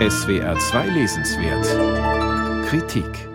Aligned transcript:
SWR 0.00 0.58
2 0.58 0.88
Lesenswert 0.88 2.66
Kritik 2.66 3.28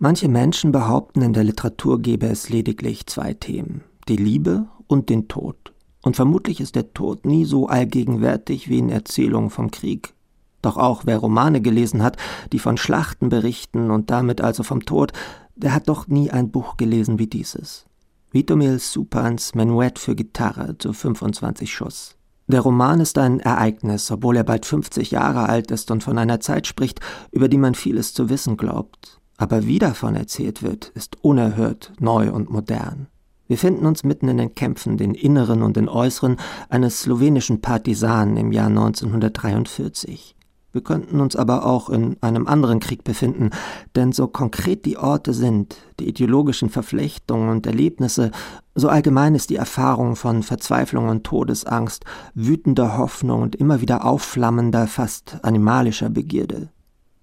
Manche 0.00 0.26
Menschen 0.26 0.72
behaupten, 0.72 1.22
in 1.22 1.32
der 1.32 1.44
Literatur 1.44 2.02
gebe 2.02 2.26
es 2.26 2.48
lediglich 2.48 3.06
zwei 3.06 3.32
Themen, 3.32 3.84
die 4.08 4.16
Liebe 4.16 4.66
und 4.88 5.08
den 5.08 5.28
Tod. 5.28 5.72
Und 6.02 6.16
vermutlich 6.16 6.60
ist 6.60 6.74
der 6.74 6.92
Tod 6.92 7.24
nie 7.24 7.44
so 7.44 7.68
allgegenwärtig 7.68 8.68
wie 8.68 8.78
in 8.78 8.88
Erzählungen 8.88 9.50
vom 9.50 9.70
Krieg. 9.70 10.14
Doch 10.62 10.78
auch 10.78 11.02
wer 11.06 11.18
Romane 11.18 11.60
gelesen 11.60 12.02
hat, 12.02 12.16
die 12.50 12.58
von 12.58 12.78
Schlachten 12.78 13.28
berichten 13.28 13.92
und 13.92 14.10
damit 14.10 14.40
also 14.40 14.64
vom 14.64 14.84
Tod, 14.84 15.12
der 15.54 15.72
hat 15.72 15.88
doch 15.88 16.08
nie 16.08 16.28
ein 16.28 16.50
Buch 16.50 16.76
gelesen 16.76 17.20
wie 17.20 17.28
dieses. 17.28 17.86
Vitomil 18.32 18.80
Supans 18.80 19.54
Menuett 19.54 20.00
für 20.00 20.16
Gitarre 20.16 20.76
zu 20.76 20.92
25 20.92 21.72
Schuss. 21.72 22.16
Der 22.46 22.60
Roman 22.60 23.00
ist 23.00 23.18
ein 23.18 23.40
Ereignis, 23.40 24.10
obwohl 24.10 24.36
er 24.36 24.44
bald 24.44 24.66
50 24.66 25.10
Jahre 25.10 25.48
alt 25.48 25.70
ist 25.70 25.90
und 25.90 26.02
von 26.02 26.18
einer 26.18 26.40
Zeit 26.40 26.66
spricht, 26.66 27.00
über 27.30 27.48
die 27.48 27.58
man 27.58 27.74
vieles 27.74 28.14
zu 28.14 28.28
wissen 28.28 28.56
glaubt 28.56 29.22
aber 29.42 29.66
wie 29.66 29.80
davon 29.80 30.14
erzählt 30.14 30.62
wird, 30.62 30.92
ist 30.94 31.16
unerhört, 31.24 31.92
neu 31.98 32.30
und 32.30 32.48
modern. 32.48 33.08
Wir 33.48 33.58
finden 33.58 33.86
uns 33.86 34.04
mitten 34.04 34.28
in 34.28 34.36
den 34.36 34.54
Kämpfen, 34.54 34.96
den 34.96 35.14
inneren 35.14 35.62
und 35.62 35.76
den 35.76 35.88
äußeren, 35.88 36.36
eines 36.68 37.02
slowenischen 37.02 37.60
Partisanen 37.60 38.36
im 38.36 38.52
Jahr 38.52 38.68
1943. 38.68 40.36
Wir 40.72 40.82
könnten 40.82 41.20
uns 41.20 41.36
aber 41.36 41.66
auch 41.66 41.90
in 41.90 42.16
einem 42.22 42.46
anderen 42.46 42.80
Krieg 42.80 43.04
befinden, 43.04 43.50
denn 43.94 44.12
so 44.12 44.26
konkret 44.26 44.86
die 44.86 44.96
Orte 44.96 45.34
sind, 45.34 45.76
die 46.00 46.08
ideologischen 46.08 46.70
Verflechtungen 46.70 47.50
und 47.50 47.66
Erlebnisse, 47.66 48.30
so 48.74 48.88
allgemein 48.88 49.34
ist 49.34 49.50
die 49.50 49.56
Erfahrung 49.56 50.16
von 50.16 50.42
Verzweiflung 50.42 51.08
und 51.08 51.24
Todesangst, 51.24 52.06
wütender 52.34 52.96
Hoffnung 52.96 53.42
und 53.42 53.54
immer 53.54 53.82
wieder 53.82 54.06
aufflammender, 54.06 54.86
fast 54.86 55.38
animalischer 55.42 56.08
Begierde. 56.08 56.70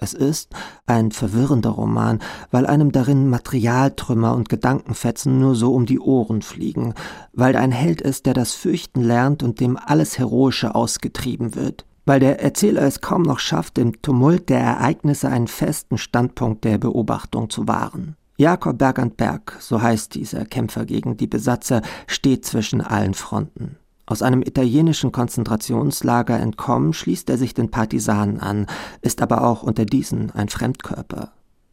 Es 0.02 0.14
ist 0.14 0.54
ein 0.86 1.12
verwirrender 1.12 1.72
Roman, 1.72 2.20
weil 2.52 2.66
einem 2.66 2.94
darin 2.94 3.30
Materialtrümmer 3.30 4.34
und 4.34 4.48
Gedankenfetzen 4.48 5.40
nur 5.40 5.56
so 5.56 5.74
um 5.74 5.86
die 5.86 6.00
Ohren 6.00 6.42
fliegen, 6.42 6.94
weil 7.34 7.58
ein 7.58 7.74
Held 7.74 8.00
ist, 8.00 8.26
der 8.26 8.34
das 8.34 8.54
Fürchten 8.54 9.02
lernt 9.02 9.44
und 9.44 9.60
dem 9.60 9.78
alles 9.78 10.18
Heroische 10.18 10.74
ausgetrieben 10.74 11.56
wird, 11.56 11.86
weil 12.10 12.20
der 12.20 12.42
Erzähler 12.42 12.82
es 12.82 13.02
kaum 13.02 13.22
noch 13.22 13.38
schafft, 13.38 13.78
im 13.78 14.02
Tumult 14.02 14.50
der 14.50 14.62
Ereignisse 14.62 15.30
einen 15.30 15.48
festen 15.48 16.00
Standpunkt 16.00 16.64
der 16.64 16.80
Beobachtung 16.80 17.52
zu 17.52 17.68
wahren. 17.68 18.16
Jakob 18.36 18.80
Berg 18.80 18.98
und 18.98 19.16
Berg, 19.16 19.56
so 19.60 19.80
heißt 19.80 20.16
dieser 20.16 20.44
Kämpfer 20.46 20.86
gegen 20.86 21.18
die 21.18 21.28
Besatzer, 21.28 21.84
steht 22.08 22.46
zwischen 22.46 22.82
allen 22.82 23.14
Fronten. 23.14 23.78
Aus 24.08 24.24
einem 24.24 24.42
italienischen 24.42 25.12
Konzentrationslager 25.12 26.40
entkommen, 26.40 26.94
schließt 26.94 27.30
er 27.30 27.38
sich 27.38 27.54
den 27.54 27.70
Partisanen 27.70 28.40
an, 28.40 28.66
ist 29.04 29.22
aber 29.22 29.44
auch 29.44 29.62
unter 29.62 29.86
diesen 29.86 30.32
ein 30.32 30.50
Fremdkörper. 30.50 31.32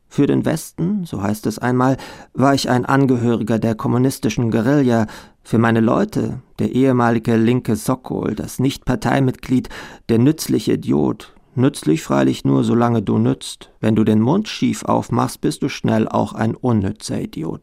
Für 0.09 0.27
den 0.27 0.45
Westen, 0.45 1.05
so 1.05 1.23
heißt 1.23 1.47
es 1.47 1.59
einmal, 1.59 1.97
war 2.33 2.55
ich 2.55 2.71
ein 2.71 2.87
Angehöriger 2.87 3.59
der 3.59 3.75
kommunistischen 3.75 4.51
Guerilla, 4.51 5.07
für 5.43 5.59
meine 5.59 5.81
Leute 5.81 6.41
der 6.59 6.73
ehemalige 6.73 7.37
linke 7.37 7.77
Sokol, 7.77 8.35
das 8.35 8.59
Nicht-Parteimitglied, 8.59 9.69
der 10.09 10.19
nützliche 10.19 10.73
Idiot, 10.73 11.35
nützlich 11.55 12.03
freilich 12.03 12.45
nur 12.45 12.65
solange 12.65 13.03
du 13.03 13.19
nützt, 13.19 13.71
wenn 13.81 13.95
du 13.95 14.05
den 14.05 14.21
Mund 14.21 14.49
schief 14.49 14.85
aufmachst, 14.85 15.41
bist 15.41 15.63
du 15.63 15.69
schnell 15.69 16.09
auch 16.09 16.33
ein 16.33 16.55
unnützer 16.55 17.21
Idiot. 17.21 17.63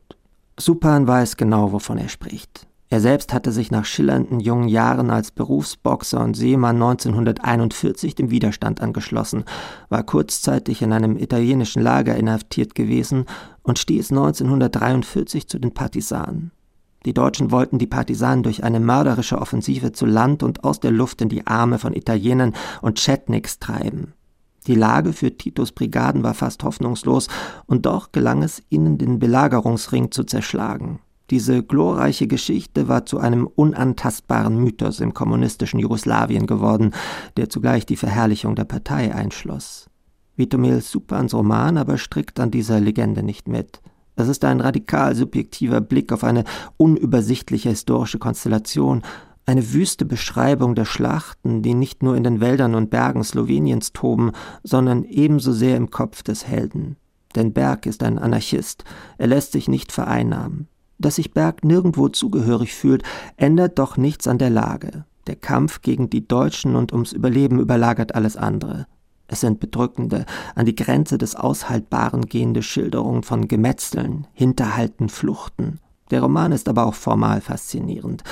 Supan 0.59 1.07
weiß 1.07 1.37
genau, 1.37 1.71
wovon 1.71 1.97
er 1.97 2.09
spricht. 2.09 2.67
Er 2.93 3.01
selbst 3.01 3.33
hatte 3.33 3.51
sich 3.51 3.71
nach 3.71 3.85
schillernden 3.85 4.39
jungen 4.39 4.67
Jahren 4.67 5.09
als 5.09 5.31
Berufsboxer 5.31 6.23
und 6.23 6.35
Seemann 6.35 6.75
1941 6.75 8.13
dem 8.13 8.29
Widerstand 8.29 8.81
angeschlossen, 8.81 9.45
war 9.89 10.03
kurzzeitig 10.03 10.83
in 10.83 10.93
einem 10.93 11.17
italienischen 11.17 11.81
Lager 11.81 12.15
inhaftiert 12.15 12.75
gewesen 12.75 13.25
und 13.63 13.79
stieß 13.79 14.11
1943 14.11 15.47
zu 15.47 15.57
den 15.57 15.73
Partisanen. 15.73 16.51
Die 17.07 17.15
Deutschen 17.15 17.49
wollten 17.49 17.79
die 17.79 17.87
Partisanen 17.87 18.43
durch 18.43 18.63
eine 18.63 18.79
mörderische 18.79 19.41
Offensive 19.41 19.91
zu 19.93 20.05
Land 20.05 20.43
und 20.43 20.63
aus 20.63 20.79
der 20.79 20.91
Luft 20.91 21.19
in 21.23 21.29
die 21.29 21.47
Arme 21.47 21.79
von 21.79 21.95
Italienern 21.95 22.53
und 22.83 22.99
Chetniks 22.99 23.57
treiben. 23.57 24.13
Die 24.67 24.75
Lage 24.75 25.13
für 25.13 25.35
Titos 25.35 25.71
Brigaden 25.71 26.21
war 26.21 26.35
fast 26.35 26.63
hoffnungslos, 26.63 27.27
und 27.65 27.87
doch 27.87 28.11
gelang 28.11 28.43
es 28.43 28.61
ihnen, 28.69 28.99
den 28.99 29.17
Belagerungsring 29.17 30.11
zu 30.11 30.25
zerschlagen. 30.25 30.99
Diese 31.29 31.63
glorreiche 31.63 32.27
Geschichte 32.27 32.87
war 32.87 33.05
zu 33.05 33.17
einem 33.17 33.47
unantastbaren 33.47 34.57
Mythos 34.57 34.99
im 34.99 35.13
kommunistischen 35.13 35.79
Jugoslawien 35.79 36.47
geworden, 36.47 36.91
der 37.37 37.49
zugleich 37.49 37.85
die 37.85 37.95
Verherrlichung 37.95 38.55
der 38.55 38.65
Partei 38.65 39.13
einschloss. 39.15 39.89
Vitomil 40.35 40.81
Supans 40.81 41.33
Roman 41.33 41.77
aber 41.77 41.97
strickt 41.97 42.39
an 42.39 42.51
dieser 42.51 42.79
Legende 42.79 43.23
nicht 43.23 43.47
mit. 43.47 43.81
Es 44.15 44.27
ist 44.27 44.43
ein 44.45 44.61
radikal 44.61 45.15
subjektiver 45.15 45.81
Blick 45.81 46.11
auf 46.11 46.23
eine 46.23 46.43
unübersichtliche 46.77 47.69
historische 47.69 48.19
Konstellation, 48.19 49.01
eine 49.45 49.73
wüste 49.73 50.05
Beschreibung 50.05 50.75
der 50.75 50.85
Schlachten, 50.85 51.61
die 51.61 51.73
nicht 51.73 52.03
nur 52.03 52.15
in 52.15 52.23
den 52.23 52.39
Wäldern 52.39 52.75
und 52.75 52.89
Bergen 52.89 53.23
Sloweniens 53.23 53.91
toben, 53.91 54.31
sondern 54.63 55.03
ebenso 55.03 55.51
sehr 55.51 55.77
im 55.77 55.89
Kopf 55.89 56.23
des 56.23 56.47
Helden. 56.47 56.97
Denn 57.35 57.53
Berg 57.53 57.85
ist 57.85 58.03
ein 58.03 58.19
Anarchist, 58.19 58.83
er 59.17 59.27
lässt 59.27 59.51
sich 59.51 59.67
nicht 59.67 59.91
vereinnahmen. 59.91 60.67
Dass 60.97 61.15
sich 61.15 61.33
Berg 61.33 61.63
nirgendwo 61.63 62.09
zugehörig 62.09 62.73
fühlt, 62.73 63.03
ändert 63.37 63.79
doch 63.79 63.97
nichts 63.97 64.27
an 64.27 64.37
der 64.37 64.49
Lage. 64.49 65.05
Der 65.27 65.35
Kampf 65.35 65.81
gegen 65.81 66.09
die 66.09 66.27
Deutschen 66.27 66.75
und 66.75 66.91
ums 66.91 67.13
Überleben 67.13 67.59
überlagert 67.59 68.15
alles 68.15 68.37
andere. 68.37 68.87
Es 69.27 69.39
sind 69.39 69.59
bedrückende, 69.59 70.25
an 70.53 70.65
die 70.65 70.75
Grenze 70.75 71.17
des 71.17 71.35
Aushaltbaren 71.35 72.25
gehende 72.25 72.61
Schilderungen 72.61 73.23
von 73.23 73.47
Gemetzeln, 73.47 74.27
Hinterhalten, 74.33 75.09
Fluchten. 75.09 75.79
Der 76.11 76.21
Roman 76.21 76.51
ist 76.51 76.69
aber 76.69 76.85
auch 76.85 76.93
formal 76.93 77.41
faszinierend. 77.41 78.23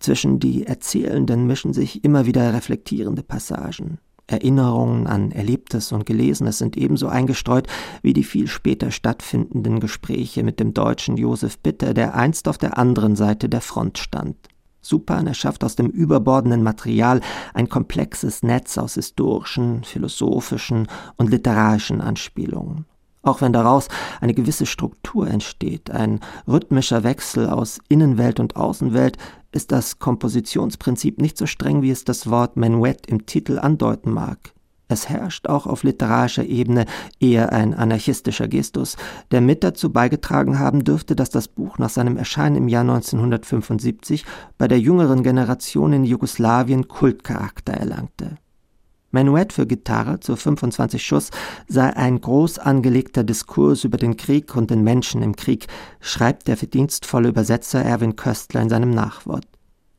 Zwischen 0.00 0.40
die 0.40 0.66
Erzählenden 0.66 1.46
mischen 1.46 1.72
sich 1.72 2.04
immer 2.04 2.26
wieder 2.26 2.52
reflektierende 2.52 3.22
Passagen. 3.22 3.98
Erinnerungen 4.30 5.06
an 5.06 5.32
Erlebtes 5.32 5.92
und 5.92 6.06
Gelesenes 6.06 6.58
sind 6.58 6.76
ebenso 6.76 7.08
eingestreut 7.08 7.66
wie 8.02 8.12
die 8.12 8.24
viel 8.24 8.46
später 8.46 8.90
stattfindenden 8.90 9.80
Gespräche 9.80 10.42
mit 10.42 10.60
dem 10.60 10.72
deutschen 10.74 11.16
Josef 11.16 11.58
Bitter, 11.58 11.94
der 11.94 12.14
einst 12.14 12.48
auf 12.48 12.58
der 12.58 12.78
anderen 12.78 13.16
Seite 13.16 13.48
der 13.48 13.60
Front 13.60 13.98
stand. 13.98 14.36
Supan 14.82 15.26
erschafft 15.26 15.62
aus 15.62 15.76
dem 15.76 15.88
überbordenden 15.88 16.62
Material 16.62 17.20
ein 17.52 17.68
komplexes 17.68 18.42
Netz 18.42 18.78
aus 18.78 18.94
historischen, 18.94 19.84
philosophischen 19.84 20.88
und 21.16 21.30
literarischen 21.30 22.00
Anspielungen. 22.00 22.86
Auch 23.22 23.42
wenn 23.42 23.52
daraus 23.52 23.88
eine 24.20 24.32
gewisse 24.32 24.66
Struktur 24.66 25.28
entsteht, 25.28 25.90
ein 25.90 26.20
rhythmischer 26.48 27.04
Wechsel 27.04 27.48
aus 27.48 27.78
Innenwelt 27.88 28.40
und 28.40 28.56
Außenwelt, 28.56 29.18
ist 29.52 29.72
das 29.72 29.98
Kompositionsprinzip 29.98 31.20
nicht 31.20 31.36
so 31.36 31.46
streng, 31.46 31.82
wie 31.82 31.90
es 31.90 32.04
das 32.04 32.30
Wort 32.30 32.56
Menuett 32.56 33.06
im 33.06 33.26
Titel 33.26 33.58
andeuten 33.58 34.12
mag. 34.12 34.52
Es 34.90 35.08
herrscht 35.08 35.46
auch 35.46 35.66
auf 35.66 35.84
literarischer 35.84 36.44
Ebene 36.44 36.84
eher 37.20 37.52
ein 37.52 37.74
anarchistischer 37.74 38.48
Gestus, 38.48 38.96
der 39.30 39.40
mit 39.40 39.62
dazu 39.62 39.92
beigetragen 39.92 40.58
haben 40.58 40.82
dürfte, 40.82 41.14
dass 41.14 41.30
das 41.30 41.46
Buch 41.46 41.78
nach 41.78 41.90
seinem 41.90 42.16
Erscheinen 42.16 42.56
im 42.56 42.68
Jahr 42.68 42.82
1975 42.82 44.24
bei 44.58 44.66
der 44.66 44.80
jüngeren 44.80 45.22
Generation 45.22 45.92
in 45.92 46.04
Jugoslawien 46.04 46.88
Kultcharakter 46.88 47.72
erlangte. 47.72 48.36
Menuett 49.10 49.52
für 49.52 49.66
Gitarre 49.66 50.20
zu 50.20 50.36
25 50.36 51.04
Schuss 51.04 51.30
sei 51.68 51.96
ein 51.96 52.20
groß 52.20 52.58
angelegter 52.58 53.24
Diskurs 53.24 53.84
über 53.84 53.98
den 53.98 54.16
Krieg 54.16 54.54
und 54.54 54.70
den 54.70 54.84
Menschen 54.84 55.22
im 55.22 55.34
Krieg, 55.34 55.66
schreibt 56.00 56.46
der 56.46 56.56
verdienstvolle 56.56 57.30
Übersetzer 57.30 57.82
Erwin 57.82 58.16
Köstler 58.16 58.62
in 58.62 58.68
seinem 58.68 58.90
Nachwort. 58.90 59.46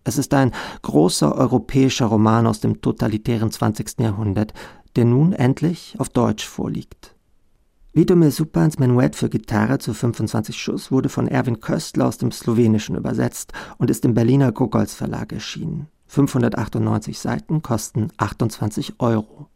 Es 0.04 0.18
ist 0.18 0.34
ein 0.34 0.52
großer 0.82 1.36
europäischer 1.36 2.08
Roman 2.08 2.48
aus 2.48 2.60
dem 2.60 2.82
totalitären 2.82 3.52
20. 3.52 4.00
Jahrhundert, 4.00 4.54
der 4.96 5.06
nun 5.06 5.34
endlich 5.34 5.96
auf 6.00 6.10
Deutsch 6.10 6.48
vorliegt. 6.48 7.16
Vidomir 7.94 8.32
Supans 8.32 8.80
Menuett 8.80 9.18
für 9.18 9.30
Gitarre 9.30 9.78
zu 9.78 9.94
25 9.94 10.56
Schuss 10.56 10.92
wurde 10.92 11.10
von 11.10 11.28
Erwin 11.28 11.60
Köstler 11.60 12.08
aus 12.08 12.18
dem 12.18 12.32
Slowenischen 12.32 12.96
übersetzt 12.96 13.52
und 13.78 13.90
ist 13.90 14.06
im 14.06 14.14
Berliner 14.14 14.54
Gogols 14.54 14.94
Verlag 14.94 15.34
erschienen. 15.34 15.88
598 16.12 17.20
Seiten 17.20 17.62
kosten 17.62 18.12
28 18.18 18.96
Euro. 19.00 19.52